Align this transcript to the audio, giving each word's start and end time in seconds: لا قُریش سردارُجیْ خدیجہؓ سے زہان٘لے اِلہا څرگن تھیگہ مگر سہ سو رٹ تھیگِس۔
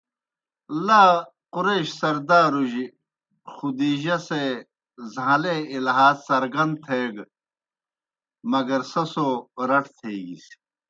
لا 0.85 1.03
قُریش 1.53 1.87
سردارُجیْ 1.99 2.85
خدیجہؓ 3.53 4.17
سے 4.27 4.43
زہان٘لے 5.13 5.55
اِلہا 5.71 6.07
څرگن 6.25 6.69
تھیگہ 6.83 7.23
مگر 8.51 8.79
سہ 8.91 9.03
سو 9.13 9.27
رٹ 9.69 9.85
تھیگِس۔ 9.97 10.45